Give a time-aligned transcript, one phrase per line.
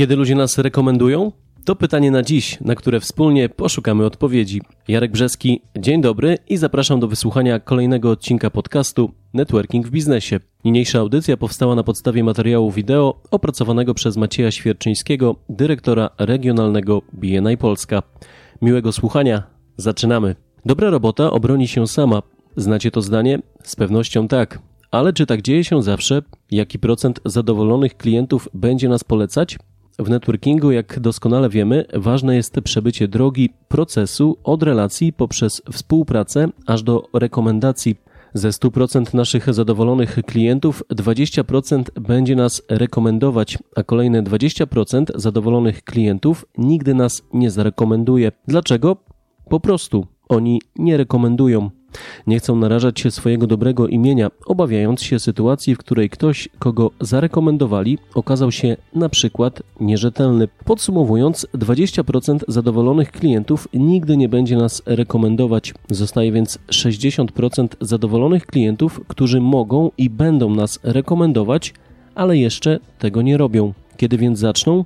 [0.00, 1.32] Kiedy ludzie nas rekomendują?
[1.64, 4.60] To pytanie na dziś, na które wspólnie poszukamy odpowiedzi.
[4.88, 10.40] Jarek Brzeski, dzień dobry i zapraszam do wysłuchania kolejnego odcinka podcastu Networking w biznesie.
[10.64, 18.02] Niniejsza audycja powstała na podstawie materiału wideo opracowanego przez Macieja Świerczyńskiego, dyrektora regionalnego BNI Polska.
[18.62, 19.42] Miłego słuchania,
[19.76, 20.36] zaczynamy.
[20.66, 22.22] Dobra robota obroni się sama.
[22.56, 23.38] Znacie to zdanie?
[23.62, 24.58] Z pewnością tak.
[24.90, 26.22] Ale czy tak dzieje się zawsze?
[26.50, 29.58] Jaki procent zadowolonych klientów będzie nas polecać?
[29.98, 36.82] W networkingu, jak doskonale wiemy, ważne jest przebycie drogi procesu od relacji poprzez współpracę aż
[36.82, 37.96] do rekomendacji.
[38.34, 46.94] Ze 100% naszych zadowolonych klientów 20% będzie nas rekomendować, a kolejne 20% zadowolonych klientów nigdy
[46.94, 48.32] nas nie zarekomenduje.
[48.48, 48.96] Dlaczego?
[49.48, 51.70] Po prostu oni nie rekomendują.
[52.26, 57.98] Nie chcą narażać się swojego dobrego imienia, obawiając się sytuacji, w której ktoś, kogo zarekomendowali,
[58.14, 60.48] okazał się na przykład nierzetelny.
[60.64, 65.74] Podsumowując, 20% zadowolonych klientów nigdy nie będzie nas rekomendować.
[65.90, 71.74] Zostaje więc 60% zadowolonych klientów, którzy mogą i będą nas rekomendować,
[72.14, 73.72] ale jeszcze tego nie robią.
[73.96, 74.84] Kiedy więc zaczną?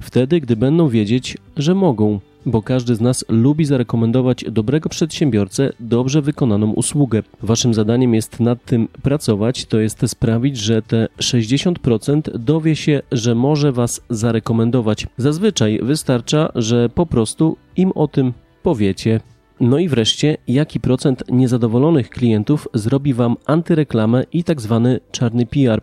[0.00, 6.22] Wtedy, gdy będą wiedzieć, że mogą bo każdy z nas lubi zarekomendować dobrego przedsiębiorcę dobrze
[6.22, 7.22] wykonaną usługę.
[7.42, 13.34] Waszym zadaniem jest nad tym pracować, to jest sprawić, że te 60% dowie się, że
[13.34, 15.06] może Was zarekomendować.
[15.16, 19.20] Zazwyczaj wystarcza, że po prostu im o tym powiecie.
[19.60, 25.80] No i wreszcie, jaki procent niezadowolonych klientów zrobi Wam antyreklamę i tak zwany czarny PR?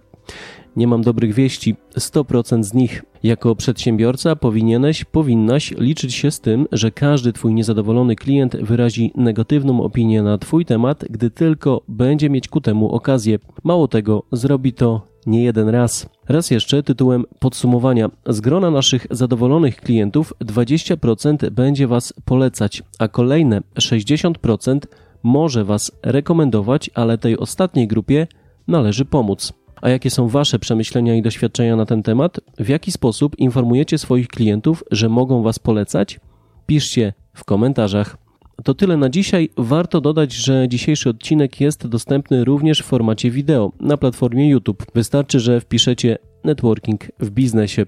[0.76, 1.76] Nie mam dobrych wieści.
[1.98, 3.04] 100% z nich.
[3.24, 9.84] Jako przedsiębiorca powinieneś, powinnaś liczyć się z tym, że każdy Twój niezadowolony klient wyrazi negatywną
[9.84, 13.40] opinię na Twój temat, gdy tylko będzie mieć ku temu okazję.
[13.64, 16.10] Mało tego, zrobi to nie jeden raz.
[16.30, 18.10] Raz jeszcze tytułem podsumowania.
[18.28, 24.80] Z grona naszych zadowolonych klientów 20% będzie Was polecać, a kolejne 60%
[25.24, 28.28] może Was rekomendować, ale tej ostatniej grupie
[28.68, 29.65] należy pomóc.
[29.86, 32.40] A jakie są Wasze przemyślenia i doświadczenia na ten temat?
[32.60, 36.20] W jaki sposób informujecie swoich klientów, że mogą Was polecać?
[36.66, 38.18] Piszcie w komentarzach.
[38.64, 39.50] To tyle na dzisiaj.
[39.58, 44.86] Warto dodać, że dzisiejszy odcinek jest dostępny również w formacie wideo na platformie YouTube.
[44.96, 47.86] Wystarczy, że wpiszecie networking w biznesie.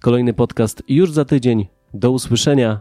[0.00, 1.66] Kolejny podcast już za tydzień.
[1.94, 2.80] Do usłyszenia.